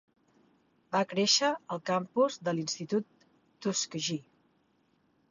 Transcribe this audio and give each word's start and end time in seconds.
Va 0.93 1.01
créixer 1.09 1.49
al 1.75 1.81
campus 1.89 2.37
de 2.47 2.53
l'Institut 2.59 3.27
Tuskegee. 3.65 4.23